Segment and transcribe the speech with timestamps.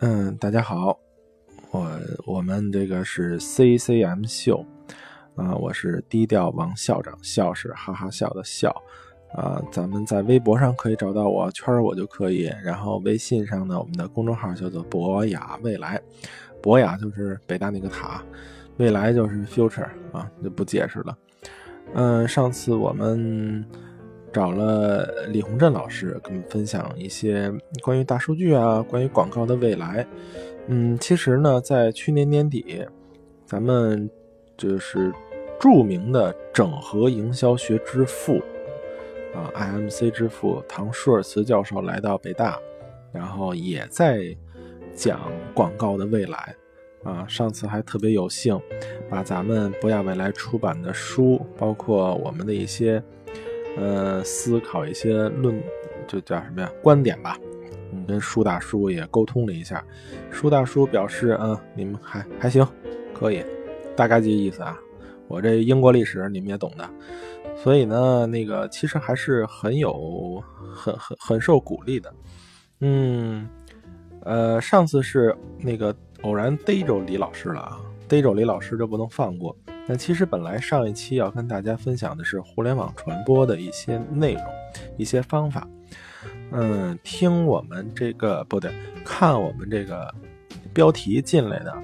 [0.00, 0.98] 嗯，大家好，
[1.70, 1.90] 我
[2.26, 4.64] 我们这个是 CCM 秀
[5.36, 8.70] 啊，我是低调王校长，笑是哈哈笑的笑
[9.34, 9.62] 啊。
[9.70, 12.50] 咱们在微博上可以找到我，圈我就可以。
[12.62, 16.00] 然后微信上呢，我们的公众号叫做博雅未来，
[16.62, 18.22] 博雅就是北大那个塔，
[18.78, 21.18] 未来就是 future 啊，就不解释了。
[21.92, 23.62] 嗯，上次我们。
[24.34, 30.04] 找了李洪振老师跟我们分享一些关于大数据啊，关于广告的未来。
[30.66, 32.84] 嗯，其实呢，在去年年底，
[33.46, 34.10] 咱们
[34.56, 35.12] 就是
[35.60, 38.42] 著名的整合营销学之父
[39.32, 42.58] 啊，IMC 之父唐舒尔茨教授来到北大，
[43.12, 44.36] 然后也在
[44.96, 46.56] 讲广告的未来
[47.04, 47.24] 啊。
[47.28, 48.60] 上次还特别有幸
[49.08, 53.00] 把咱们博雅未来出版的书，包括我们的一些。
[53.76, 55.62] 呃，思考一些论，
[56.06, 56.70] 就叫什么呀？
[56.82, 57.38] 观点吧。
[57.92, 59.84] 嗯，跟舒大叔也沟通了一下，
[60.30, 62.66] 舒大叔表示，嗯，你们还还行，
[63.12, 63.44] 可以，
[63.94, 64.78] 大概这意思啊。
[65.28, 66.88] 我这英国历史你们也懂的，
[67.56, 70.42] 所以呢，那个其实还是很有，
[70.74, 72.12] 很很很受鼓励的。
[72.80, 73.48] 嗯，
[74.22, 79.56] 呃，上次是那个偶然逮着李老师了啊，逮着李老师就不能放过。
[79.86, 84.42] 那其实本来上一期要跟大家分享的是互联网传播的一些内容、
[84.96, 85.68] 一些方法。
[86.52, 88.72] 嗯，听我们这个不对，
[89.04, 90.12] 看我们这个
[90.72, 91.74] 标题进来的，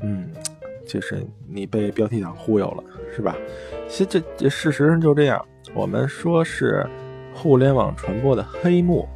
[0.00, 0.28] 嗯，
[0.86, 2.82] 就是你被标题党忽悠了，
[3.14, 3.36] 是吧？
[3.88, 5.44] 其实这这事实上就这样。
[5.74, 6.84] 我们说是
[7.32, 9.08] 互联网传播的黑幕，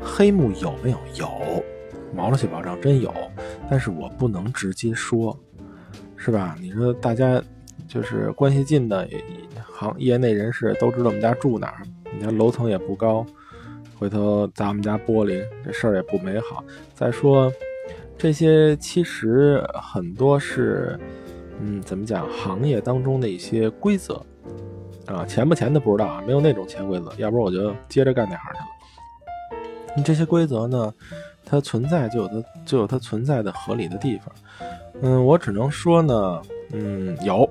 [0.00, 0.98] 黑幕有没有？
[1.14, 1.28] 有，
[2.14, 3.14] 毛了去保障真有，
[3.70, 5.38] 但是我不能直接说。
[6.24, 6.56] 是吧？
[6.58, 7.42] 你说大家
[7.86, 9.06] 就是关系近的
[9.62, 11.82] 行业内人士都知道我们家住哪儿，
[12.16, 13.26] 你看楼层也不高，
[13.98, 16.64] 回头砸我们家玻璃，这事儿也不美好。
[16.94, 17.52] 再说
[18.16, 20.98] 这些其实很多是，
[21.60, 22.26] 嗯，怎么讲？
[22.30, 24.14] 行业当中的一些规则
[25.04, 28.66] 啊，钱不钱的不知道啊，没有那种潜规则，要不然我就接着干那行去了。
[29.94, 30.90] 你这些规则呢，
[31.44, 34.34] 它存在就有它就有它存在的合理的地方。
[35.02, 37.48] 嗯，我只能说呢，嗯，有，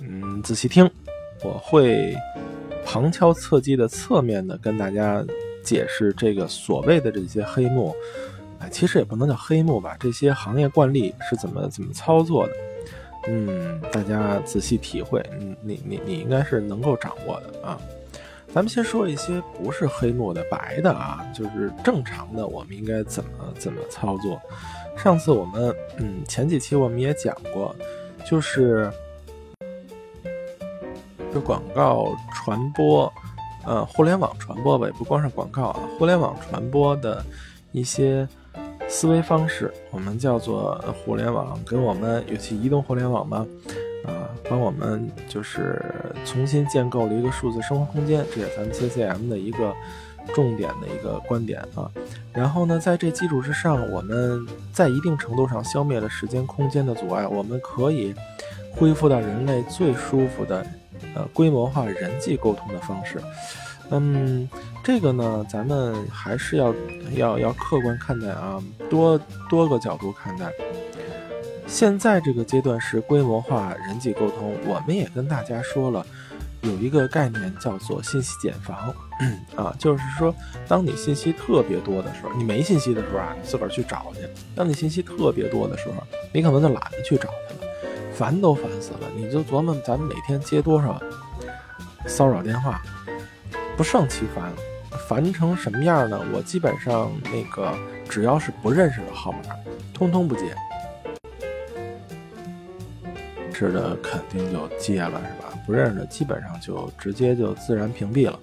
[0.00, 0.88] 嗯，仔细听，
[1.42, 2.14] 我会
[2.84, 5.24] 旁敲侧击的侧面的跟大家
[5.62, 7.94] 解释这个所谓的这些黑幕，
[8.60, 12.52] 哎，其实也不能叫黑幕吧，这些行业惯例是怎么怎么操作的，
[13.28, 17.78] 嗯，大家仔细体会，嗯，你你你应该是能够掌握的啊。
[18.52, 24.40] 咱们先说一些不是黑幕的白的啊，就是正常的，我们应该怎么怎么操作。
[24.96, 27.74] 上次我们嗯前几期我们也讲过，
[28.28, 28.90] 就是
[31.32, 33.10] 就广告传播，
[33.64, 37.24] 呃，互联网传播吧，也不光是广告啊，互联网传播的
[37.70, 38.28] 一些
[38.88, 40.74] 思维方式，我们叫做
[41.04, 43.46] 互联网，跟我们尤其移动互联网嘛，
[44.04, 45.82] 啊，帮我们就是
[46.24, 49.74] 重新建构了一个数字生活空间，这也是咱们 CCM 的一个。
[50.34, 51.90] 重点的一个观点啊，
[52.32, 58.14] 然后呢，在这基础之上，我们在一定程度上消灭了时间空间的阻碍，我们可以
[58.70, 60.64] 恢复到人类最舒服的
[61.14, 63.18] 呃规模化人际沟通的方式。
[63.88, 64.48] 嗯，
[64.84, 66.72] 这个呢，咱们还是要
[67.14, 69.18] 要要客观看待啊，多
[69.48, 70.52] 多个角度看待。
[71.70, 76.04] 现在这个阶段是规模化人际沟通，我们也跟大家说了。
[76.62, 78.92] 有一个概念叫做信息茧房，
[79.56, 80.34] 啊，就是说，
[80.68, 85.94] 当你信息特别多的时候，你没信息的时候啊，你自个儿去找去；当你信息特别多的时候，
[86.34, 87.72] 你可能就懒得去找去了，
[88.12, 89.08] 烦都烦死了。
[89.16, 91.00] 你就琢磨，咱们每天接多少
[92.04, 92.82] 骚扰电话，
[93.76, 94.52] 不胜其烦，
[95.08, 96.20] 烦成什么样呢？
[96.34, 97.72] 我基本上那个
[98.08, 99.38] 只要是不认识的号码，
[99.94, 100.54] 通通不接。
[103.66, 105.52] 是的，肯定就接了，是吧？
[105.66, 108.38] 不认识的，基本上就直接就自然屏蔽了。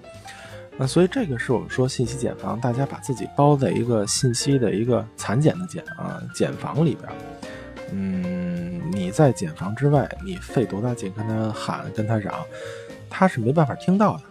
[0.78, 7.12] 那所以这个是我们说信息茧房，大家把自己包在一个信息的一个蚕茧的茧啊茧房里边。
[7.92, 12.36] 嗯，你在茧房之外，你费多大劲跟他喊跟他嚷，
[13.10, 14.24] 他是没办法听到的，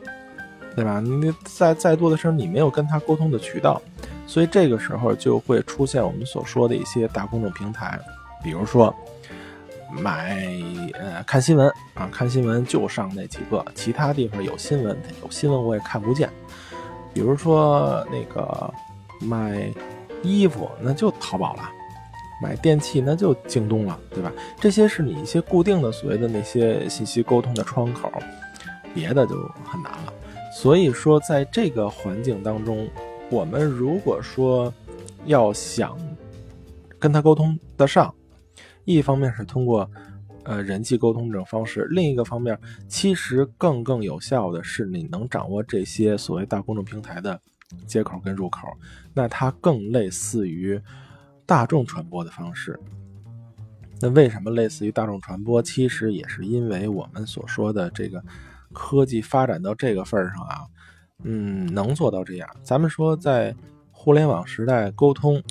[0.77, 1.01] 对吧？
[1.01, 3.83] 你再再多的声，你没有跟他沟通的渠道，
[4.25, 7.99] 所以这个时候就会出现我们所说的一些大公众平台，
[8.45, 8.95] 比如说。
[10.01, 10.47] 买
[10.95, 16.31] 呃看新闻啊，看新闻就上那几个，其他地方有新闻有新闻我也看不见。
[17.15, 18.73] 比如说那个
[19.21, 19.73] 卖
[20.23, 21.71] 衣服那就淘宝了，
[22.43, 24.31] 买电器那就京东了，对吧？
[24.61, 28.13] 这些是你一些固定的所谓的那些信息沟通的窗口，
[28.95, 29.35] 别的就
[29.65, 30.13] 很难了。
[30.53, 32.89] 所以说，在这个环境当中，
[33.31, 34.73] 我们如果说
[35.25, 35.99] 要想
[36.99, 38.15] 跟他沟通得上，
[38.87, 39.91] 一方面是通过
[40.45, 47.39] 呃人际沟通这种方式，另一个方面，其实更更有效的是你能掌握这些所谓大公众平台的
[47.87, 48.69] 接口跟入口，
[49.13, 50.81] 那它更类似于
[51.45, 52.79] 大众传播的方式。
[54.01, 55.63] 那为什么类似于大众传播？
[55.63, 58.23] 其实也是因为我们所说的这个
[58.73, 60.61] 科技发展到这个份儿上啊，
[61.25, 62.49] 嗯，能做到这样。
[62.63, 63.57] 咱们说在
[63.91, 65.43] 互联网时代沟通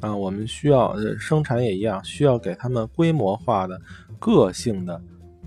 [0.00, 3.80] 啊，我们需要生产也一样，需要给他们规模化的、
[4.18, 5.00] 个性的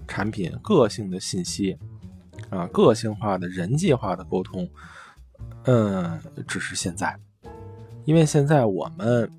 [0.07, 1.77] 产品、个性的信息
[2.49, 4.69] 啊、个性化的人际化的沟通。
[5.65, 7.17] 嗯，只是现在，
[8.05, 9.29] 因为现在我们。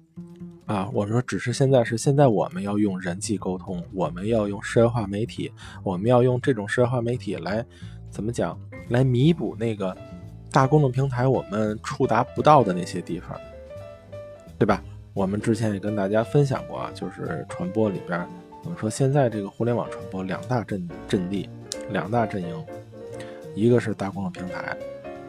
[0.66, 5.52] 啊，我说只是现在是现在，我们要用人际沟通，我们要用社会化媒体，
[5.82, 7.62] 我们要用这种社会化媒体来
[8.08, 8.58] 怎么讲，
[8.88, 9.94] 来弥补那个
[10.50, 13.38] 大公众平台我们触达不到的那些地方，
[14.58, 14.82] 对吧？
[15.14, 18.26] 我们之前也跟大家分享过啊，就是传播里边，
[18.64, 21.48] 我们说现在这个互联网传播两大阵阵地，
[21.90, 22.66] 两大阵营，
[23.54, 24.76] 一个是大公众平台，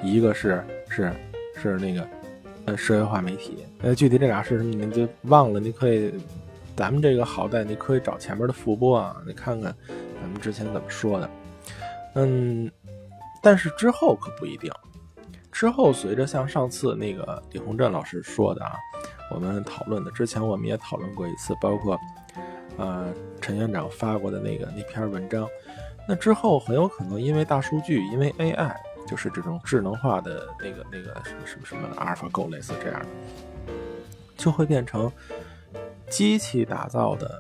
[0.02, 1.14] 一个是是
[1.56, 2.06] 是那个。
[2.68, 5.60] 呃，社会化媒体，呃，具体这俩是什么你就忘了。
[5.60, 6.12] 你可以，
[6.76, 9.72] 咱们这个好歹你可以找前面的复播啊，你看看
[10.20, 11.30] 咱们之前怎么说的。
[12.16, 12.72] 嗯，
[13.40, 14.72] 但是之后可不一定。
[15.52, 18.74] 之后随着像上次那个李洪振老师说的啊，
[19.32, 22.00] 我们讨论的，之前我们也讨论过一次，包括
[22.78, 25.48] 呃陈院长发过的那个那篇文章。
[26.08, 28.76] 那之后很有可能因为大数据，因为 AI。
[29.08, 33.08] 就是这种智能化的那个那个什么什么什么阿尔法狗类似这样的，
[34.36, 35.12] 就会变成
[36.10, 37.40] 机器打造的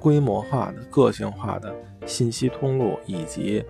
[0.00, 1.74] 规模化的个性化的
[2.06, 3.62] 信息通路以及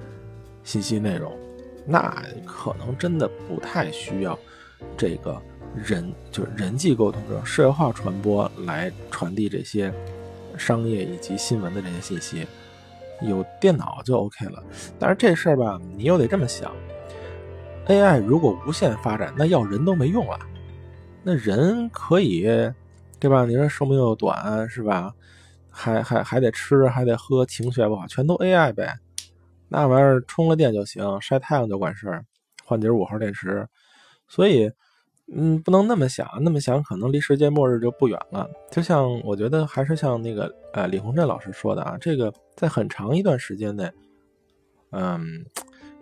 [0.63, 1.37] 信息内容，
[1.85, 4.39] 那可能真的不太需要
[4.97, 5.43] 这个
[5.75, 9.93] 人就是人际沟通这种社会化传播来传递这些
[10.57, 12.47] 商业以及新闻的这些信息，
[13.23, 14.63] 有电脑就 OK 了。
[14.99, 16.73] 但是这事儿吧，你又得这么想。
[17.87, 20.39] AI 如果无限发展，那要人都没用了。
[21.23, 22.43] 那人可以，
[23.19, 23.45] 对吧？
[23.45, 25.13] 你说寿命又短，是吧？
[25.71, 28.97] 还还还得吃，还得喝，情绪也不好，全都 AI 呗。
[29.69, 32.25] 那玩意儿充了电就行，晒太阳就管事儿，
[32.65, 33.67] 换底五号电池。
[34.29, 34.71] 所以，
[35.33, 38.51] 嗯，不能那么想，那么想可能离世界末日就不远了。
[38.71, 43.91] 就像我觉得还是像那个呃李洪振老师说的啊，这个在很长一段时间内，
[44.91, 45.45] 嗯。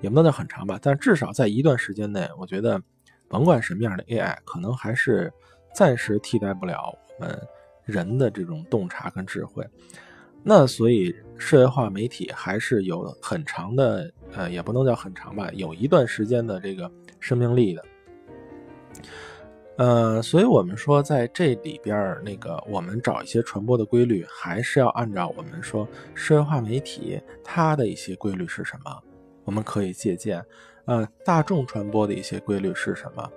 [0.00, 2.82] 也不能叫很长吧，但至少在一段时间内，我觉得，
[3.28, 5.32] 甭管什么样的 AI，可能还是
[5.72, 7.40] 暂时替代不了我们
[7.84, 9.64] 人的这种洞察跟智慧。
[10.42, 16.90] 那所以，社会化媒体还是有很长的，呃，也不能叫很长吧，有一段时间的这个
[17.20, 17.84] 生命力的。
[19.76, 29.02] 呃，所以我们说，在这里边那个我们找一些传播的规律，还是要按照我们说社会化媒体它的一些规律是什么。
[29.44, 30.44] 我们可以借鉴，
[30.84, 33.28] 呃，大众传播的一些规律是什么？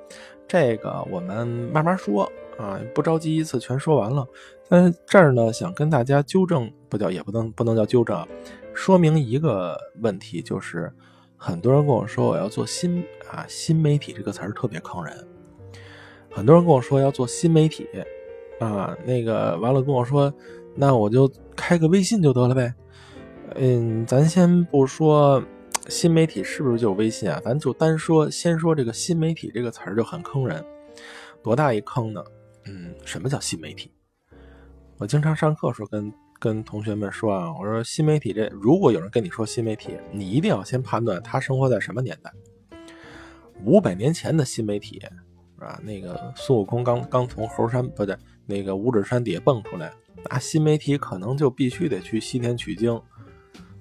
[0.48, 4.28] 这个我们慢慢说啊，不着急一次全说完了。
[4.68, 8.28] 但是这儿呢，想跟大家纠正，不叫也不能不能叫纠正，
[8.74, 10.94] 说明一个问题，就是
[11.38, 15.28] 很多人跟我说我要做新啊新媒体这个词儿特别坑人，
[16.36, 17.88] 很多人跟我说要做新媒体
[18.60, 20.32] 啊，那个完了跟我说，
[20.76, 22.74] 那我就开个微信就得了呗。
[23.56, 25.42] 嗯，咱先不说。
[25.88, 27.40] 新媒体是不是就微信啊？
[27.46, 30.66] 咱就单说，先说这个新媒体这个词儿就很坑人，
[31.44, 32.22] 多大一坑呢？
[32.66, 33.92] 嗯，什么叫新媒体？
[34.98, 42.34] 我经常上课时候跟跟同学们说啊，我说新媒体这，如果有人跟你说新媒体，你一定要先判断他生活在什么年代。
[43.64, 45.00] 五百年前的新媒体，
[45.56, 45.80] 是吧？
[45.84, 49.92] 那个孙悟空刚刚从猴山不对，那个五指山底下蹦出来，
[50.30, 53.02] 那新媒体可能就必须得去西天取经。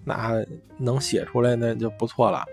[0.04, 0.44] 那
[0.76, 2.44] 能写出来那就不错了。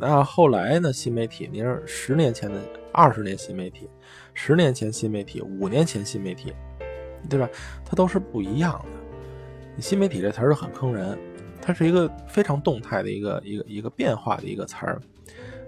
[0.00, 0.92] 那后来呢？
[0.92, 3.88] 新媒体，你说十年前的、二十年新媒体，
[4.34, 6.52] 十年前新媒体，五年前新媒体，
[7.30, 7.48] 对吧？
[7.84, 9.80] 它都是不一样的。
[9.80, 11.16] 新媒体这词儿很坑人，
[11.62, 15.00] 它是一个非常动态的一个一个一个变化的一个词儿。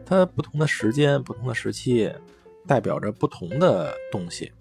[0.05, 2.11] 它不同的时间、不同的时期，
[2.69, 4.53] 代表着不同的东西。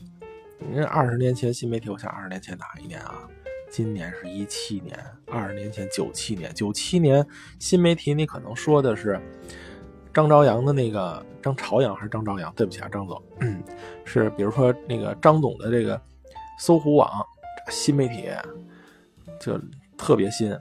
[0.58, 3.28] 你这二十年前新媒体，我想二十年前哪一年啊？
[3.70, 4.98] 今年是一七年，
[5.30, 7.24] 二十年前九七年，九七年
[7.60, 9.20] 新媒体你可能说的是
[10.14, 12.52] 张朝阳的那个张朝阳还是张朝阳？
[12.56, 13.22] 对不起啊，张总，
[14.06, 16.02] 是比如说那个张总的这个
[16.62, 17.12] 搜狐网
[17.70, 18.30] 新媒体
[19.38, 19.60] 就
[19.98, 20.58] 特别新。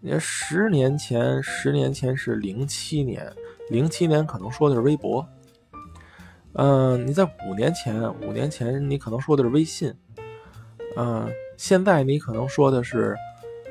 [0.00, 3.30] 你看十年前，十年前是零七年，
[3.68, 5.28] 零七年可能说的是微博，
[6.60, 9.94] 嗯，你在五年前，五年前你可能说的是微信，
[10.96, 13.16] 嗯，现在你可能说的是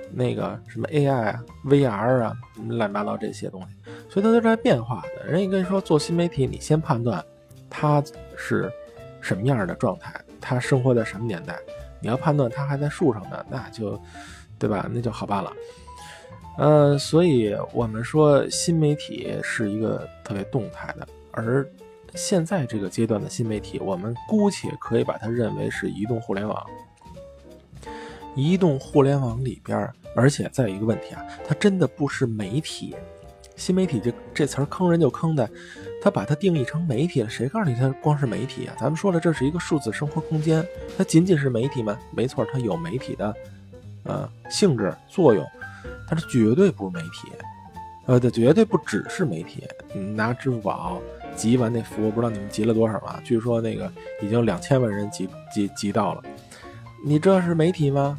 [0.10, 2.34] 那个什么 AI 啊、VR 啊、
[2.70, 3.68] 乱七八糟这些东西，
[4.10, 5.30] 所以它都在变化的。
[5.30, 7.22] 人家跟你说做新媒体，你先判断
[7.70, 8.02] 它
[8.38, 8.72] 是
[9.20, 11.60] 什么样的状态，它生活在什么年代。
[12.00, 14.02] 你要判断它还在树上呢，那就，
[14.58, 14.90] 对吧？
[14.90, 15.52] 那就好办了。
[16.58, 21.68] 呃，所以我们说新媒体是一个特别动态的，而
[22.18, 26.66] 现在这个阶段的新媒体，我们姑且可以把它认为是移动互联网。
[28.36, 32.96] 移动互联网里边，而且再有一个问题啊，它真的不是媒体。
[33.56, 35.50] 新媒体这这词儿坑人就坑的，
[36.04, 38.76] 他把它定义成媒体了，谁告诉你它光是媒体啊？
[38.80, 40.64] 咱们说了，这是一个数字生活空间，
[40.96, 41.98] 它仅仅是媒体吗？
[42.12, 43.36] 没错，它有媒体的
[44.04, 45.44] 呃性质作用。
[46.10, 47.32] 但是绝对不是媒体，
[48.06, 49.64] 呃，它绝对不只是媒体。
[49.94, 51.02] 你拿支付宝
[51.36, 53.20] 集完那服务，不知道你们集了多少啊？
[53.24, 53.92] 据说那个
[54.22, 56.24] 已经两千万人集集集到了。
[57.06, 58.18] 你这是媒体吗？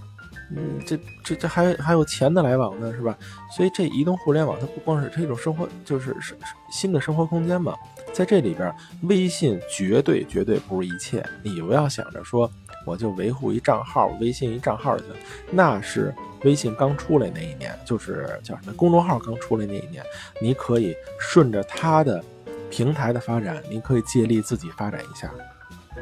[0.50, 3.16] 嗯，这这这还还有钱的来往呢，是吧？
[3.56, 6.36] 所以这移动互联网它不光是这种生活，就是是
[6.70, 7.74] 新的生活空间嘛。
[8.12, 11.24] 在这里边，微信绝对绝对不是一切。
[11.42, 12.50] 你不要想着说
[12.86, 15.04] 我就维护一账号，微信一账号就
[15.50, 16.14] 那是。
[16.44, 20.00] 微信刚出来那一年，就是叫什么公众号刚出来那一年，
[20.40, 22.24] 你可以顺着它的
[22.70, 25.30] 平台的发展，你可以借力自己发展一下。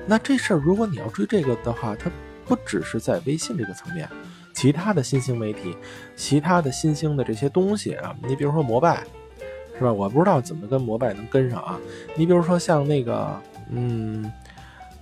[0.06, 2.10] 那这事儿，如果你要追这个的话，它
[2.44, 4.08] 不只是在微信这个层面，
[4.52, 5.76] 其他的新兴媒体，
[6.14, 9.02] 其他的新兴的这些东西啊，你比如说摩拜，
[9.78, 9.92] 是吧？
[9.92, 11.78] 我不知道怎么跟摩拜能跟上啊。
[12.14, 14.30] 你比如说像那个，嗯，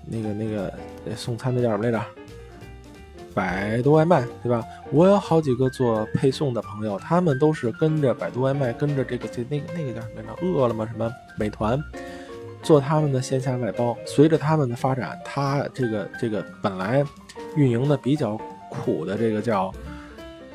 [0.06, 0.72] 那个那个
[1.16, 2.04] 送餐的叫什么来着？
[3.34, 4.64] 百度外卖，对吧？
[4.92, 10.46] 我有好几个做配送的朋友，他们都是跟着百度外卖，跟着这个这那个那个叫什么来着？
[10.46, 11.78] 饿了么什么美团，
[12.62, 13.96] 做他们的线下外包。
[14.06, 17.04] 随着他们的发展，他这个这个本来
[17.56, 18.38] 运营的比较
[18.70, 19.72] 苦的这个叫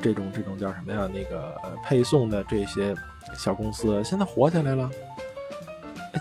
[0.00, 1.08] 这种这种叫什么呀？
[1.12, 2.94] 那个配送的这些
[3.36, 4.90] 小公司，现在火起来了。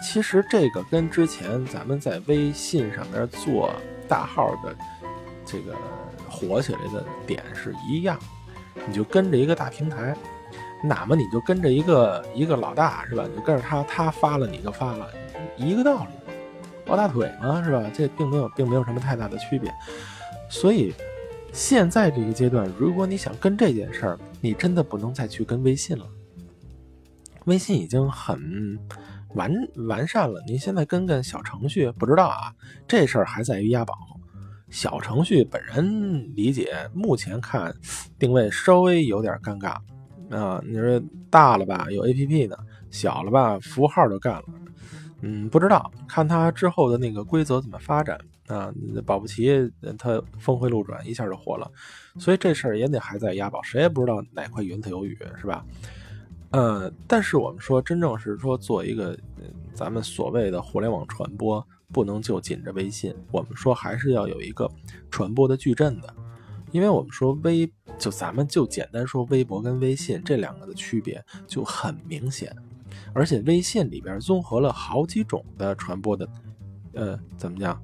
[0.03, 3.71] 其实这个跟之前咱们在微信上面做
[4.07, 4.75] 大号的
[5.49, 5.75] 这个。
[6.31, 8.17] 火起来的点是一样，
[8.87, 10.15] 你就跟着一个大平台，
[10.83, 13.25] 哪么你就跟着一个一个老大是吧？
[13.27, 15.09] 你就跟着他，他发了你就发了，
[15.57, 16.11] 一个道理，
[16.85, 17.83] 抱大腿嘛是吧？
[17.93, 19.73] 这并没有并没有什么太大的区别。
[20.49, 20.93] 所以
[21.51, 26.05] 现在这个阶段，如果你想跟这件事儿，你真的不能再去跟微信了。
[27.45, 28.79] 微信已经很
[29.33, 29.51] 完
[29.87, 32.53] 完善了，你现在跟跟小程序，不知道啊，
[32.87, 33.95] 这事儿还在于押宝。
[34.69, 37.75] 小程序本人理解，目前看
[38.17, 39.77] 定位稍微有点尴尬
[40.29, 40.61] 啊。
[40.65, 42.55] 你说大了吧，有 APP 呢；
[42.91, 44.43] 小了吧，服务号都干了。
[45.21, 48.71] 嗯，不知道看它之后的那个规则怎么发展啊。
[49.05, 49.49] 保不齐
[49.97, 51.69] 它峰回路转，一下就火了。
[52.17, 55.65] 所以这事儿也得还在押宝，谁也不知道哪块云彩有雨，是吧？
[56.51, 59.17] 呃，但是我们说，真正是说做一个
[59.73, 61.65] 咱们所谓的互联网传播。
[61.91, 64.69] 不能就紧着微信，我们说还是要有一个
[65.09, 66.13] 传播的矩阵的，
[66.71, 72.55] 因为我们说微就咱们就简单说微博跟微信这两个的区别就很明显，
[73.11, 76.29] 而且微信里边综合了好几种的传播的，
[76.93, 77.81] 呃，怎么讲，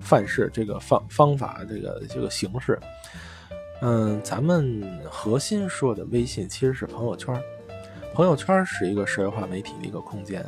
[0.00, 2.76] 范式这个方方法这个这个形式，
[3.82, 7.40] 嗯，咱们核心说的微信其实是朋友圈，
[8.12, 10.44] 朋友圈是一个社会化媒体的一个空间，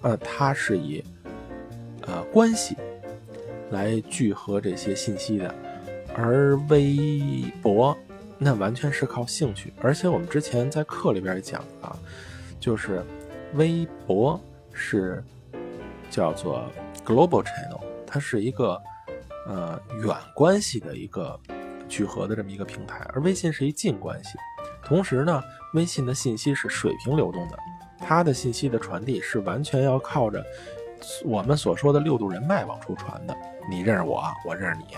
[0.00, 1.04] 呃，它是以。
[2.02, 2.76] 呃，关系
[3.70, 5.54] 来聚合这些信息的，
[6.14, 7.96] 而微博
[8.38, 9.72] 那完全是靠兴趣。
[9.80, 11.96] 而且我们之前在课里边讲啊，
[12.58, 13.04] 就是
[13.54, 14.40] 微博
[14.72, 15.22] 是
[16.10, 16.68] 叫做
[17.04, 18.80] global channel，它是一个
[19.46, 21.38] 呃远关系的一个
[21.88, 24.30] 聚合的这么一个平台，而微信是一近关系。
[24.84, 25.42] 同时呢，
[25.74, 27.56] 微信的信息是水平流动的，
[27.98, 30.44] 它的信息的传递是完全要靠着。
[31.24, 33.36] 我们所说的六度人脉往出传的，
[33.68, 34.96] 你认识我，我认识你，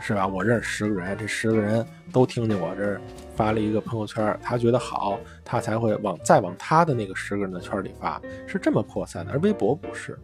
[0.00, 0.26] 是吧？
[0.26, 3.00] 我认识十个人，这十个人都听见我这儿
[3.34, 9.32] 发了一个朋友圈，他觉得好，他才会往再往他的那个十个人的圈里发，是这么扩散的。
[9.32, 10.18] 而微博不是，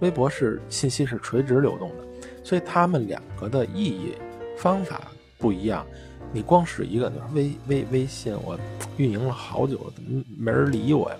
[0.00, 2.04] 微博是信息是垂直流动的，
[2.42, 4.16] 所以他们两个的意义
[4.56, 5.00] 方法
[5.38, 5.86] 不一样。
[6.32, 8.58] 你光使一个，你说微微微信，我
[8.96, 11.16] 运营了好久，怎么没人理我呀？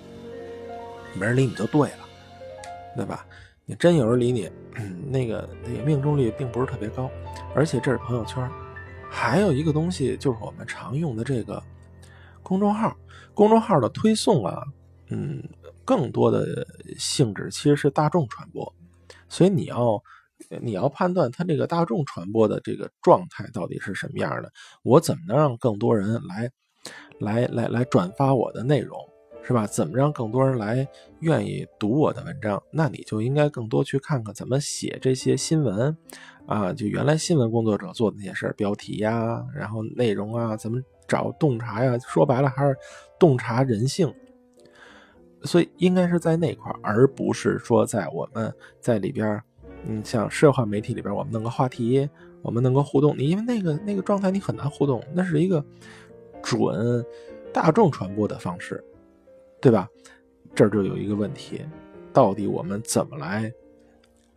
[1.15, 2.06] 没人理你就对了。
[2.97, 3.27] 对吧？
[3.69, 4.51] 你真有人理你，
[5.11, 7.11] 那个那个命中率并不是特别高，
[7.55, 8.49] 而且这是朋友圈。
[9.09, 11.63] 还有一个东西就是我们常用的这个
[12.43, 12.97] 公众号，
[13.35, 14.63] 公众号的推送啊，
[15.09, 15.43] 嗯，
[15.85, 16.67] 更多的
[16.99, 18.73] 性质其实是大众传播，
[19.29, 20.03] 所以你要
[20.61, 24.53] 你要判断它这个大众传播的这个状态到底是什么样的。
[24.83, 26.51] 我怎么能让更多人来
[27.19, 28.99] 来来来转发我的内容，
[29.47, 29.65] 是吧？
[29.65, 30.87] 怎么让更多人来
[31.21, 32.61] 愿意读我的文章？
[32.73, 35.97] 那你就应该更多去看看怎么写这些新闻
[36.47, 41.97] 啊，就原来新闻工作者做的那些事儿，标题呀，然后内容啊，怎么找洞察呀？
[41.99, 42.77] 说白了还是
[43.21, 44.13] 洞察人性。
[45.43, 49.41] 所以应该是在那块，而不是说在我们在里边，
[49.85, 52.09] 嗯，像社会媒体里边，我们弄个话题，
[52.43, 53.17] 我们能够互动。
[53.17, 55.65] 你因为那个那个状态，你很难互动，那是一个
[56.43, 57.05] 准
[57.53, 58.83] 大众传播的方式，
[59.61, 59.89] 对吧？
[60.55, 61.61] 这儿就有一个问题，
[62.13, 63.53] 到底我们怎么来，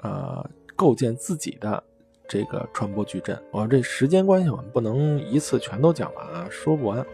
[0.02, 1.82] 呃，构建自己的
[2.28, 3.42] 这个传播矩阵？
[3.52, 7.06] 我这时间关系，我们不能一次全都讲完啊，说不完。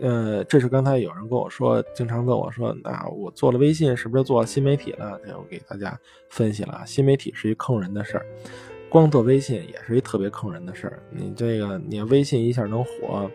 [0.00, 5.18] 呃，这是刚才有人跟我说，经常问我说，那我做了微信，是不是做新媒体了？
[5.38, 8.26] 我给大家分析了，新媒体是一坑人的事儿，
[8.88, 11.02] 光做微信也是一特别坑人的事儿。
[11.10, 13.30] 你这个，你微信一下能火，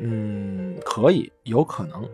[0.00, 2.08] 嗯，可以，有可能。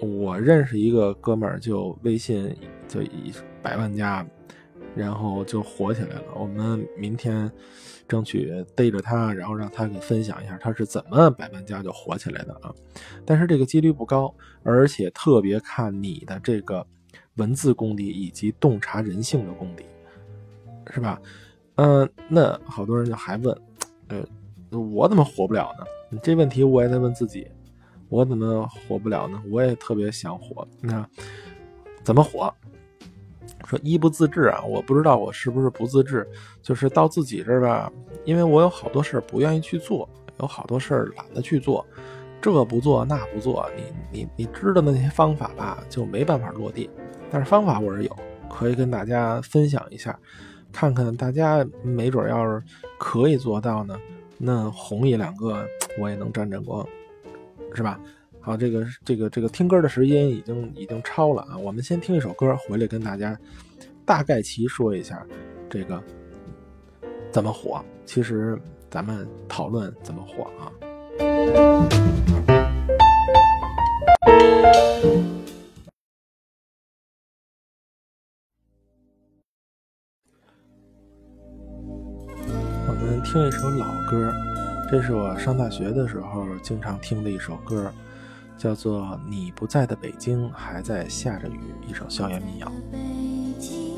[0.00, 2.54] 我认识一个哥们儿，就微信
[2.88, 3.32] 就一
[3.62, 4.26] 百万加，
[4.94, 6.24] 然后就火起来了。
[6.36, 7.50] 我们明天。
[8.06, 12.70] 争取逮着他，然后让他给分享一下他是怎么百万加就火起来的啊！
[13.24, 14.32] 但是这个几率不高，
[14.62, 16.86] 而且特别看你的这个
[17.36, 19.86] 文字功底以及洞察人性的功底，
[20.92, 21.18] 是吧？
[21.76, 23.58] 嗯，那好多人就还问，
[24.08, 24.22] 呃，
[24.78, 26.18] 我怎么火不了呢？
[26.22, 27.50] 这问题我也在问自己，
[28.08, 29.42] 我怎么火不了呢？
[29.50, 31.06] 我也特别想火，那
[32.02, 32.52] 怎么火？
[33.66, 36.28] 说一不自制啊，我不知道我是不是不自制，
[36.62, 37.90] 就是到自己这儿吧，
[38.24, 40.08] 因为我有好多事儿不愿意去做，
[40.38, 41.84] 有好多事儿懒得去做，
[42.42, 46.90] 这不做那不做，你你你知道的那些方法吧，就没办法落地。
[47.30, 48.16] 但是方法我是有，
[48.50, 50.18] 可以跟大家分享一下，
[50.70, 52.62] 看看大家没准要是
[52.98, 53.98] 可以做到呢，
[54.36, 55.66] 那红一两个
[55.98, 56.86] 我也能沾沾光，
[57.74, 57.98] 是吧？
[58.40, 61.56] 好，这个这个这个听歌的时间已经已经超了啊！
[61.56, 63.38] 我们先听一首歌，回来跟大家
[64.04, 65.26] 大概齐说一下
[65.68, 66.02] 这个
[67.30, 67.82] 怎么火。
[68.04, 68.60] 其实
[68.90, 70.70] 咱们讨论怎么火啊。
[82.86, 84.30] 我们听一首老歌，
[84.90, 87.92] 这是我上大学的时候经常听的一首歌。
[88.56, 91.58] 叫做《你不在的北京还在下着雨》，
[91.90, 92.72] 一首校园民谣。
[92.92, 92.98] 北
[93.58, 93.96] 京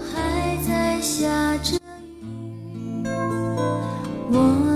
[0.00, 1.76] 还在下着
[2.22, 3.04] 雨，
[4.32, 4.67] 我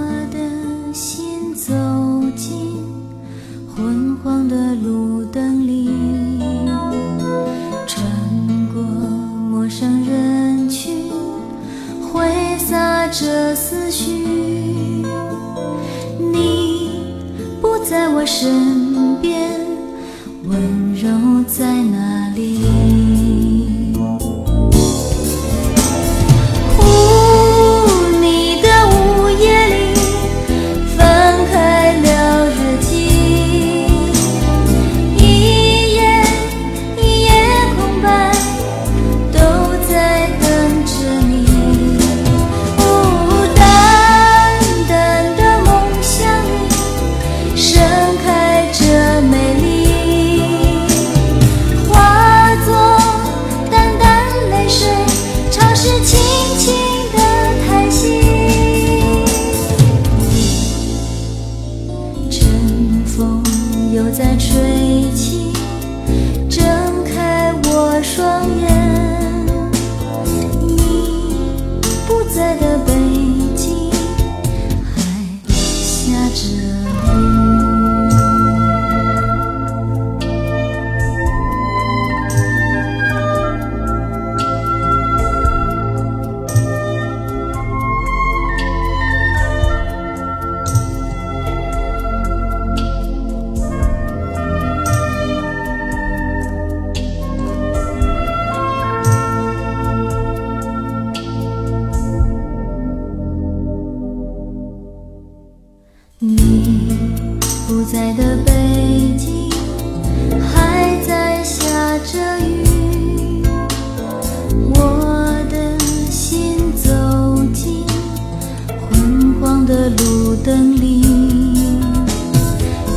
[120.45, 121.03] 等你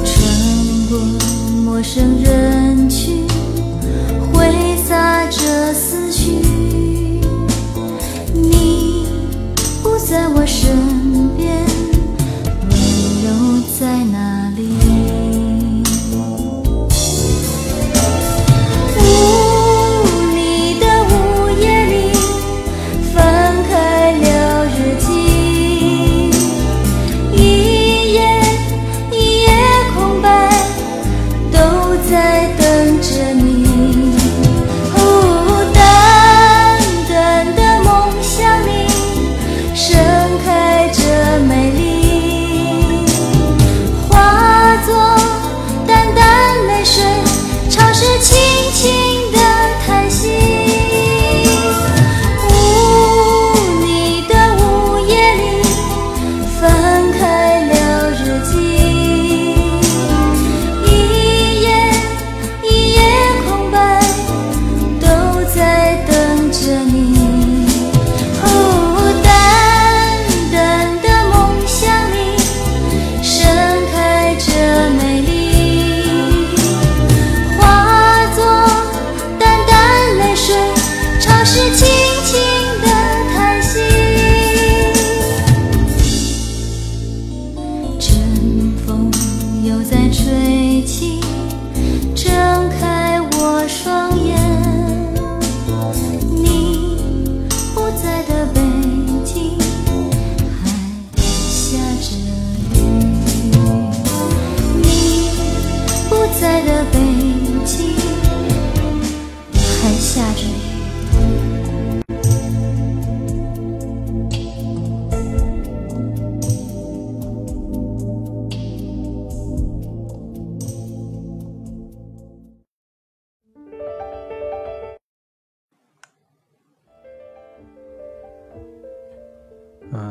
[0.03, 0.97] 穿过
[1.63, 2.64] 陌生人。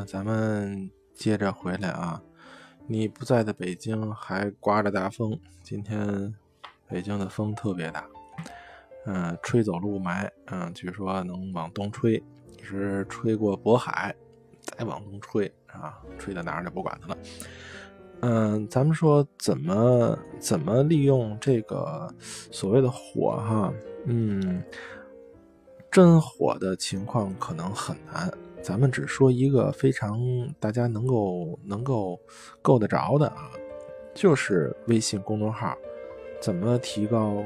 [0.05, 2.21] 咱们接着回来啊。
[2.87, 6.35] 你不在的北京还刮着大风，今天
[6.87, 8.07] 北京的风特别大，
[9.07, 12.23] 嗯，吹走了雾霾，嗯，据说能往东吹，
[12.63, 14.15] 是吹过渤海，
[14.61, 17.19] 再往东吹啊，吹到哪儿就不管它了。
[18.21, 23.73] 嗯，咱们说怎么怎么利用这个所谓的火哈，
[24.05, 24.63] 嗯，
[25.91, 28.31] 真火的情况可能很难。
[28.65, 30.19] 咱们只说一个非常
[30.59, 32.19] 大家能够能够
[32.63, 33.51] 够得着的啊，
[34.15, 35.77] 就是微信公众号，
[36.41, 37.45] 怎么提高？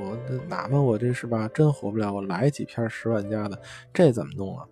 [0.48, 3.60] 哪怕我这是吧，真火不了，我来几篇十万加的，
[3.92, 4.64] 这怎么弄啊？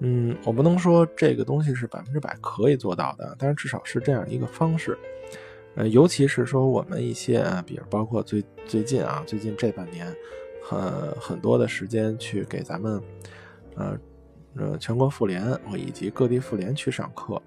[0.00, 4.98] 嗯，我不能说这个东西是百分之百可以做到的，但是至少是这样一个方式。
[5.76, 10.14] 呃，尤其是说我们一些，比如包括最最近啊，最近这半年，
[10.62, 13.02] 很很多的时间去给咱们，
[13.74, 13.98] 呃。
[14.56, 15.42] 呃，全国妇联
[15.76, 17.40] 以及各地妇联去上课，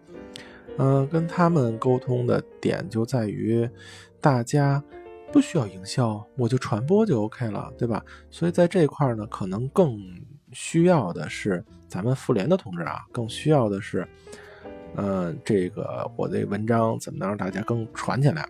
[0.77, 3.69] 嗯，跟他们沟通的点就在于，
[4.19, 4.83] 大家
[5.31, 8.03] 不需要营销，我就传播就 OK 了，对吧？
[8.31, 9.99] 所以在这块呢，可能更
[10.51, 14.07] 需要的是咱们妇联的同志啊，更需要的是，
[14.95, 18.47] 嗯，这个我的文章怎么能让大家更传起来，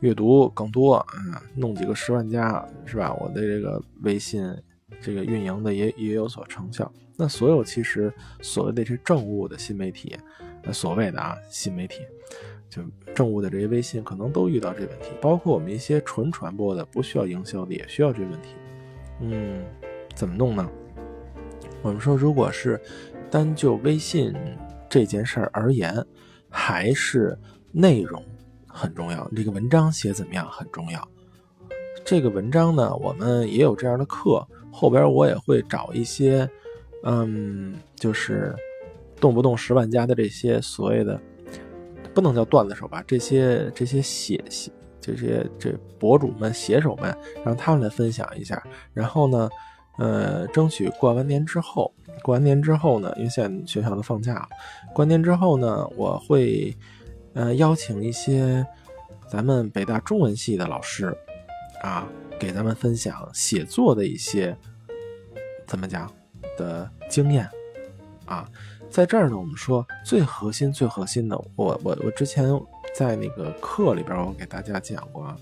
[0.00, 1.06] 阅读更多啊，
[1.54, 3.14] 弄几个十万加是吧？
[3.14, 4.44] 我的这个微信
[5.00, 6.92] 这个运营的也也有所成效。
[7.20, 10.16] 那所有其实所谓的这政务的新媒体，
[10.62, 12.02] 呃，所谓的啊新媒体，
[12.70, 12.80] 就
[13.12, 15.10] 政务的这些微信，可能都遇到这问题。
[15.20, 18.50] 包括我们一些纯传播的，不需要营销的，也需要这问题。
[19.18, 19.64] 嗯，
[20.14, 20.70] 怎么弄呢？
[21.82, 22.80] 我们说，如果是
[23.28, 24.32] 单就微信
[24.88, 25.92] 这件事儿而言，
[26.48, 27.36] 还是
[27.72, 28.24] 内容
[28.68, 29.28] 很重要。
[29.34, 31.08] 这个文章写怎么样很重要。
[32.04, 36.48] 这个文章呢，我们也有这样的课，后边我也会找一些。
[37.04, 38.54] 嗯，就是
[39.20, 41.20] 动不动十万加的这些所谓的，
[42.12, 43.02] 不能叫段子手吧？
[43.06, 48.62] 这些这些写写这些这博主们、写手们，让他们来分享一下。
[48.92, 49.48] 然后呢，
[49.98, 54.48] 呃，争取过完年之后，过完年之后呢，因为现在学校都放假了，
[54.92, 56.76] 过完年之后呢，我会
[57.34, 58.66] 呃邀请一些
[59.28, 61.16] 咱们北大中文系的老师
[61.80, 62.06] 啊，
[62.38, 64.56] 给咱们分享写作的一些
[65.66, 66.12] 怎么讲。
[66.58, 67.48] 的经验
[68.26, 68.46] 啊，
[68.90, 72.44] 在这儿呢，我们说最核心、最核心的，我我我之前
[72.94, 75.36] 在那个课里边，我给大家讲过啊，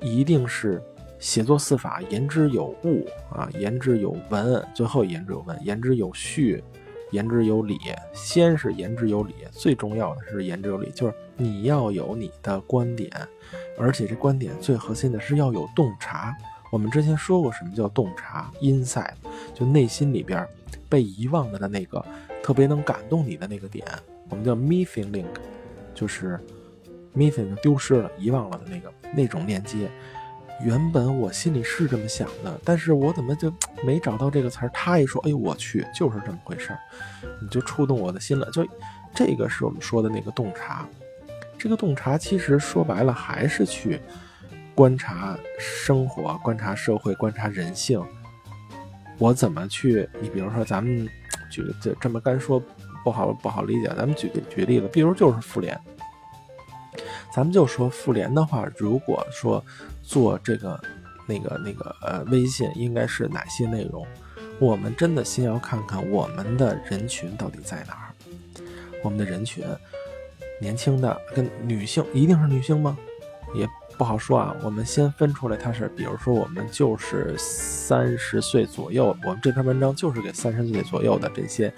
[0.00, 0.82] 一定是
[1.20, 6.62] 写作四法：言之有物啊，言之有文，最后言之有文，言之有序，
[7.12, 7.78] 言之有理。
[8.12, 13.10] 先是言之有理，最重要的是言之有理，就是你要有你的观点，
[13.78, 16.36] 而且这观点最核心的是要有洞察。
[16.72, 19.14] 我们之前说过，什么叫洞察因塞
[19.58, 20.46] 就内心里边
[20.86, 22.04] 被遗忘了的那个
[22.42, 23.86] 特别能感动你的那个点，
[24.28, 25.24] 我们叫 missing link，
[25.94, 26.38] 就是
[27.16, 29.90] missing 丢失了、遗忘了的那个那种链接。
[30.62, 33.50] 原本我心里是这么想的，但是我怎么就
[33.82, 34.70] 没找到这个词儿？
[34.74, 36.78] 他一说，哎呦我去，就是这么回事儿，
[37.40, 38.50] 你就触动我的心了。
[38.50, 38.66] 就
[39.14, 40.86] 这个是我们说的那个洞察。
[41.56, 43.98] 这个洞察其实说白了还是去。
[44.74, 47.98] 观察生活，观察社会，观察人性。
[49.18, 50.08] 我怎么去？
[50.20, 51.08] 你比如说，咱们
[51.50, 52.62] 举这这么干说
[53.02, 53.88] 不好不好理解。
[53.96, 55.78] 咱们举个举例子，比如就是妇联，
[57.32, 59.64] 咱们就说妇联的话，如果说
[60.02, 60.78] 做这个
[61.26, 64.06] 那个那个呃微信，应该是哪些内容？
[64.58, 68.12] 我们真的先要看看我们的人群到底在哪儿。
[69.02, 69.64] 我们的人群，
[70.60, 72.96] 年轻的跟女性，一定是女性吗？
[73.54, 73.66] 也。
[73.98, 81.72] 不好说啊，我们先分出来，它是，比如说我们就是三十岁左右，我们这篇文章就是给三十岁左右的这些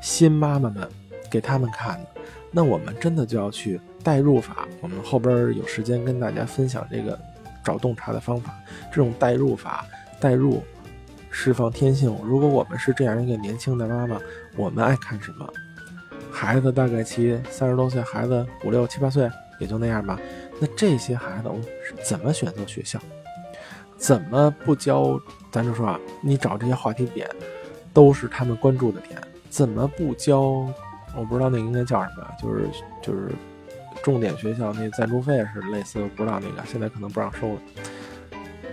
[0.00, 0.88] 新妈妈们
[1.30, 2.20] 给他们看的。
[2.50, 7.18] 那我们真的就要去代入法，我们后边有时间跟大家分享这个
[7.64, 8.54] 找洞察的方法。
[8.90, 9.84] 这种代入法，
[10.20, 10.62] 代入
[11.30, 12.16] 释放天性。
[12.24, 14.18] 如果我们是这样一个年轻的妈妈，
[14.56, 15.46] 我们爱看什么？
[16.30, 20.18] 孩子大概其三十多岁，孩子五六七八岁，也就那样吧。
[20.60, 21.58] 那这些孩子，我
[22.02, 22.98] 怎么选择学校？
[23.96, 25.20] 怎么不教？
[25.50, 27.28] 咱就说啊，你找这些话题点，
[27.92, 29.20] 都是他们关注的点。
[29.50, 30.40] 怎么不教？
[31.16, 32.68] 我不知道那个应该叫什么，就是
[33.02, 33.32] 就是
[34.02, 37.60] 重点学校那赞助费是类似，不知道那个现在可能不让收了。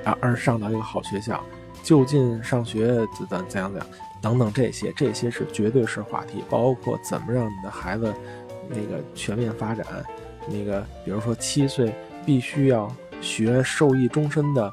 [0.04, 1.42] 啊，而上到一个好学校，
[1.82, 3.88] 就近上学怎怎怎样怎样
[4.22, 6.44] 等等这些，这些是绝对是话题。
[6.50, 8.14] 包括怎么让你的孩子
[8.70, 9.86] 那个全面发展。
[10.48, 11.94] 那个，比如说七岁
[12.26, 14.72] 必须要学受益终身的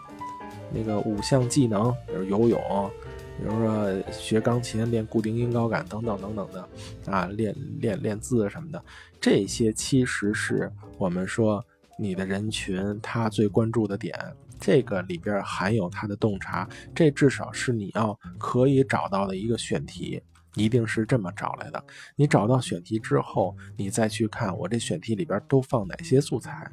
[0.73, 2.91] 那个五项技能，比如游泳、
[3.39, 6.69] 比如说学钢琴练固定音高感等等等等的
[7.11, 8.83] 啊，练练练字什么的，
[9.21, 11.65] 这些其实是我们说
[11.99, 14.19] 你的人群他最关注的点，
[14.61, 20.23] 这个里边含有他的洞察，这至少是你要可以找到的一个选题，
[20.55, 21.85] 一定是这么找来的。
[22.17, 26.71] 你找到选题之后，你再去看我这选题里边都放哪些素材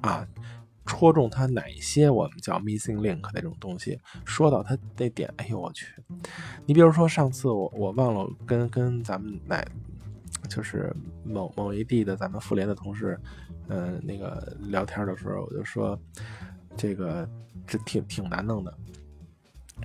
[0.00, 0.26] 啊。
[0.86, 5.86] 戳中他哪些我们叫 missing link 那种东西，说到他那点，哎呦我去！
[6.66, 9.64] 你比如说上次我我忘了跟跟咱们哪，
[10.46, 13.18] 就是某某一地的咱们妇联的同事，
[13.68, 15.98] 嗯，那个聊天的时候，我就说
[16.76, 17.26] 这个
[17.66, 18.78] 这挺挺难弄的。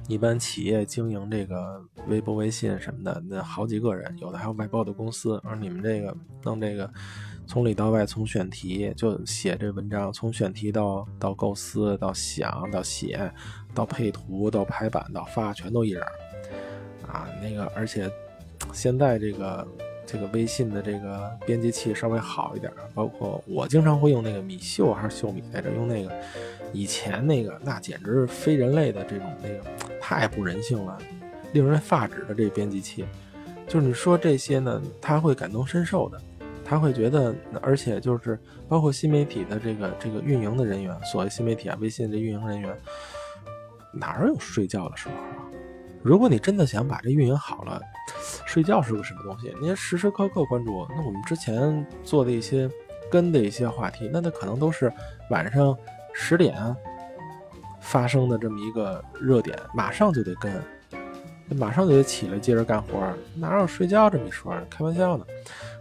[0.08, 6.92] 一般企业经营这个微博、微信什么的，那好几个人，有的还有外包的公司，而你们这个弄这个。
[7.48, 13.34] 从里到外，从选题就写这文章，从选题到到构思，到想，到写，
[13.74, 16.04] 到配图，到排版，到发，全都一人
[17.08, 17.28] 啊。
[17.42, 18.08] 那个，而且
[18.72, 19.68] 现在这个
[20.12, 26.12] 这个微信的这个编辑器稍微好一点，包括我经常会用那个米秀还是秀米来着，用那个
[26.74, 29.60] 以前那个那简直是非人类的这种那个
[30.02, 30.98] 太不人性了，
[31.54, 33.06] 令人发指的这编辑器。
[33.68, 36.20] 就是你说这些呢，他会感同身受的。
[36.66, 42.78] 他会觉得，而且就是包括新媒体的这个这个运营的人员，所谓新媒体啊，微信的运营人员，
[43.92, 45.50] 哪有睡觉的时候啊？
[46.04, 47.82] 如果你真的想把这运营好了，
[48.46, 49.56] 睡觉是个什么东西？
[49.62, 52.70] 你时时刻刻关注，那我们之前做的一些
[53.12, 54.92] 跟的一些话题，那那可能都是
[55.30, 55.78] 晚上
[56.14, 56.76] 十点
[57.80, 60.62] 发生的这么一个热点，马上就得跟，
[61.58, 63.02] 马上就得起来接着干活，
[63.36, 64.54] 哪有睡觉这么一说？
[64.70, 65.26] 开玩笑呢。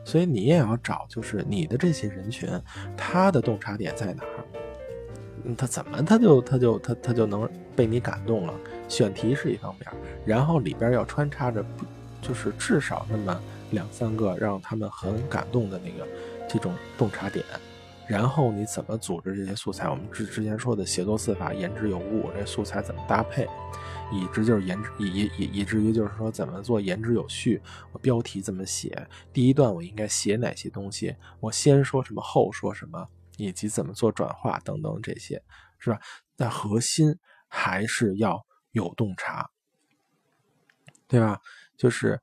[0.05, 2.49] 所以你也要找，就是你的这些人群，
[2.97, 5.55] 他的洞察点在哪儿？
[5.55, 8.55] 他怎么他就他就他他就能被你感动了？
[8.89, 9.91] 选题是一方面，
[10.25, 11.63] 然后里边要穿插着，
[12.21, 16.07] 就是至少那么两三个让他们很感动的那个
[16.49, 17.45] 这种洞察点。
[18.09, 19.87] 然后你怎么组织这些素材？
[19.89, 23.47] 我们之之前说的写作四法，言之有物，这素材怎么搭配？
[24.11, 27.61] 以至就是言之以以以以至于就是说怎么做言之有序，
[27.93, 35.43] 我标题怎么写，第一段我应该写哪些东西，我先说什么后说什么，以及怎么做转化等等这些，
[35.79, 36.01] 是吧？
[36.39, 37.15] 那核心
[37.47, 39.51] 还是要有洞察，
[41.07, 41.39] 对吧？
[41.79, 42.21] 就是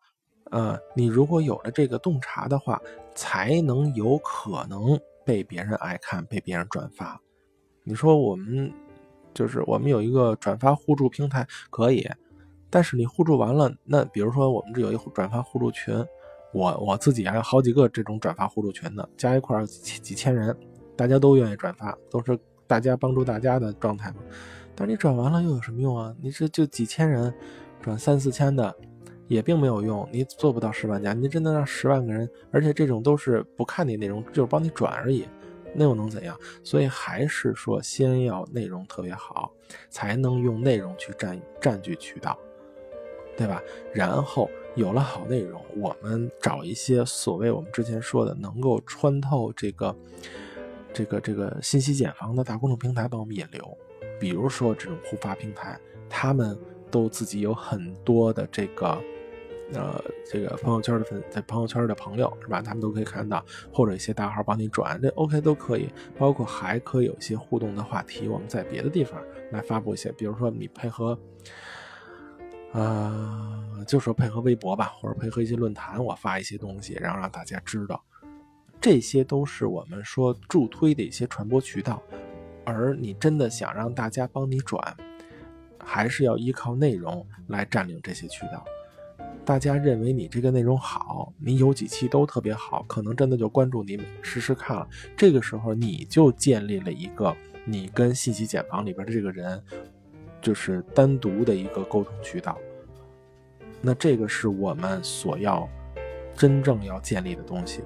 [0.52, 2.80] 呃，你如果有了这个洞察的话，
[3.16, 7.20] 才能有可能被别人爱看，被别人转发。
[7.84, 8.72] 你说我们。
[9.34, 12.10] 就是我们有一个转发互助平台可以，
[12.70, 15.94] 但是你互助完了，那比如说我们这有一转发互助群，
[16.54, 20.58] 我我自己还有好几个这种转发互助群的，加一块几几千人，
[20.96, 24.20] 大家都愿意转发，都是大家帮助大家的状态嘛。
[24.74, 26.16] 但是你转完了又有什么用啊？
[26.22, 27.34] 你这就几千人
[27.82, 28.74] 转三四千的，
[29.28, 35.28] 也并没有用，你做不到十万加，你真的让十万个人，而且这种都是不看你内容，就是帮你转而已。
[35.78, 36.40] 那又能怎样？
[36.64, 39.52] 所以还是说，先要内容特别好，
[39.90, 42.40] 才能用内容去占占据渠道，
[43.36, 43.62] 对吧？
[43.94, 49.94] 然后有了好内容，我们找一些所谓我们之前说的能够穿透这个、
[50.94, 53.78] 这个、这个信息茧房的大公众平台帮我们引流，
[54.18, 56.58] 比如说这种互发平台，他们
[56.90, 58.98] 都自己有很多的这个。
[59.74, 60.00] 呃，
[60.32, 62.62] 这个朋友圈的粉，在朋友圈的朋友是吧？
[62.62, 65.90] 他们都可以看到，或者一些大号帮你转，这 OK 都可以。
[66.18, 69.20] 包括还可以有一些互动的话题，我们在别的地方
[69.52, 71.18] 来发布一些，比如说你配合，
[72.74, 78.04] 呃，就说配合微博吧，或者配合一些论坛，我发一些东西，然后让大家知道，
[78.80, 82.02] 这些都是我们说助推的一些传播渠道。
[82.66, 84.96] 而你真的想让大家帮你转，
[85.84, 88.64] 还是要依靠内容来占领这些渠道。
[89.46, 94.88] 大家认为你这个内容好，你有几期都特别好，可能真的就关注你，试试看了。
[95.16, 99.62] 这个时候你就建立了一个你跟信息茧房里边的这个人，
[100.42, 102.58] 就是单独的一个沟通渠道。
[103.82, 105.70] 那这个是我们所要
[106.34, 107.84] 真正要建立的东西。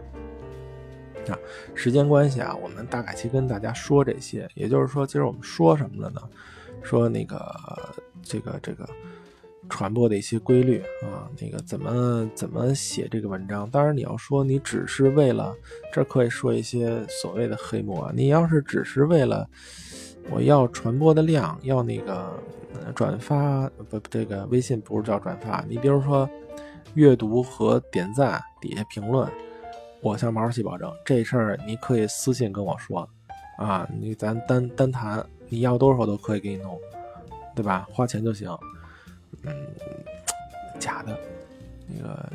[1.27, 1.37] 啊，
[1.75, 4.49] 时间关系啊，我们大概其跟大家说这些。
[4.55, 6.21] 也就是说，今儿我们说什么了呢？
[6.81, 7.37] 说那个
[8.23, 8.89] 这个这个。
[9.69, 13.69] 传播的一些规律啊，那个怎么怎么写这个文章？
[13.69, 15.55] 当然，你要说你只是为了，
[15.93, 18.11] 这可以说一些所谓的黑幕啊。
[18.13, 19.47] 你要是只是为了
[20.29, 22.33] 我要传播的量，要那个
[22.95, 25.63] 转发不，这个微信不是叫转发。
[25.69, 26.29] 你比如说
[26.95, 29.29] 阅读和点赞底下评论，
[30.01, 33.07] 我向毛主席保证，这事儿你可以私信跟我说
[33.57, 36.79] 啊，你咱单单谈，你要多少都可以给你弄，
[37.55, 37.87] 对吧？
[37.91, 38.49] 花钱就行。
[39.43, 39.55] 嗯，
[40.79, 41.17] 假的。
[41.87, 42.31] 那个，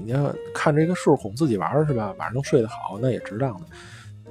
[0.00, 2.14] 你要看这个数哄自己玩是吧？
[2.18, 3.66] 晚上能睡得好，那也值当的。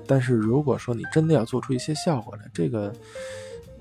[0.07, 2.93] 但是如果说你真的要做出一些效果来，这个，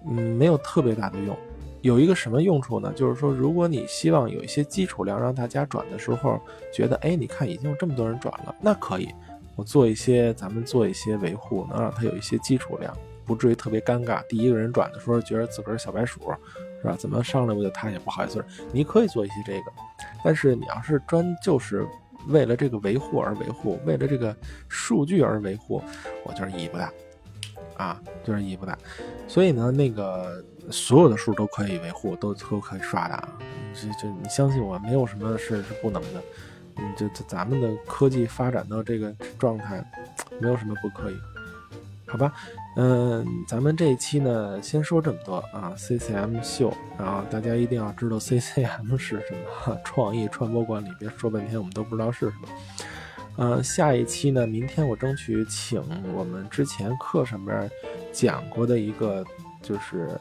[0.06, 1.36] 嗯，没有特别大的用。
[1.82, 2.90] 有一个什么用处呢？
[2.96, 6.40] 就是说，如果你希望有一些基础量，让大家转的时候
[6.72, 9.06] 觉得，哎，你看已经有这么多人转了，那可以，
[9.54, 14.24] 我做一些，咱们做一些维护，能让它有一些基础量，不至于特别尴尬。
[14.26, 16.20] 第一个人转的时候觉得自个儿小白鼠，
[16.82, 16.96] 是吧？
[16.98, 18.44] 怎么上来我就他也不好意思。
[18.72, 19.72] 你可以做一些这个，
[20.24, 21.86] 但是你要是专就是
[22.28, 24.34] 为了这个维护而维护，为了这个
[24.68, 25.82] 数据而维护，
[26.24, 26.92] 我觉得意义不大，
[27.76, 28.78] 啊，就是意义不大。
[29.28, 30.44] 所以呢，那个。
[30.70, 33.38] 所有的数都可以维护，都都可以刷的啊！
[33.74, 36.22] 这这，你相信我，没有什么事是不能的。
[36.76, 39.84] 嗯，就咱们的科技发展到这个状态，
[40.40, 41.16] 没有什么不可以，
[42.06, 42.32] 好吧？
[42.76, 45.72] 嗯，咱们这一期呢，先说这么多啊。
[45.76, 49.34] CCM 秀，然后大家一定要知道 CCM 是什
[49.66, 52.48] 么，创意传播管理，别说半天我们都不知道是什么。
[53.36, 55.82] 嗯，下一期呢，明天我争取请
[56.14, 57.70] 我们之前课上边
[58.12, 59.24] 讲过的一个，
[59.62, 60.18] 就是。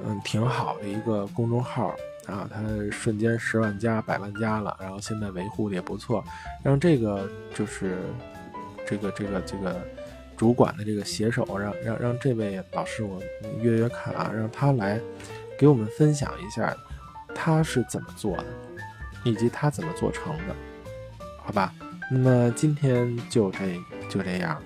[0.00, 1.88] 嗯，挺好的一个公众号
[2.26, 6.22] 啊，它瞬间十万加、百万加了，然后现在维护的也不错。
[6.62, 7.98] 让这个就是
[8.86, 9.84] 这个这个这个
[10.38, 13.20] 主管的这个写手，让让让这位老师我
[13.60, 15.00] 约约看啊，让他来
[15.58, 16.74] 给我们分享一下
[17.34, 18.44] 他是怎么做的，
[19.24, 20.54] 以及他怎么做成的，
[21.44, 21.74] 好吧？
[22.08, 23.58] 那么今天就这
[24.08, 24.62] 就这样。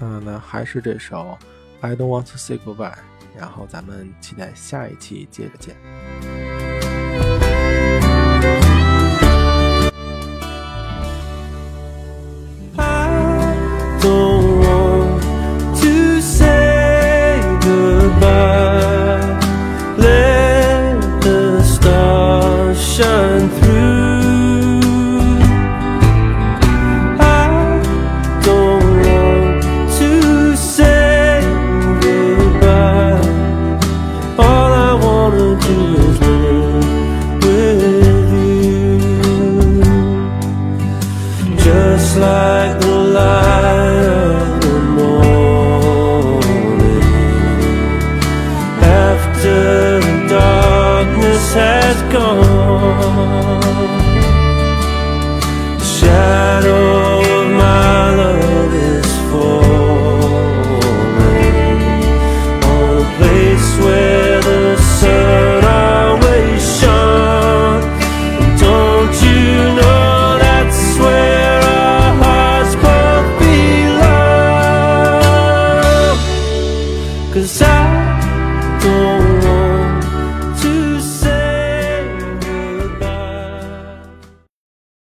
[0.00, 1.38] 嗯，那还是这首
[1.86, 2.92] 《I Don't Want to Say Goodbye》，
[3.36, 6.47] 然后咱们期待下一期接着见。
[13.98, 14.27] tanto